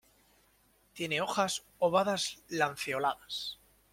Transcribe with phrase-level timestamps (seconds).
[0.95, 3.59] Tiene hojas ovadas-lanceoladas.